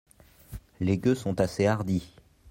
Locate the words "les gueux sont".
0.79-1.39